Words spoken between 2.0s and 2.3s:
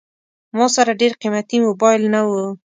نه و.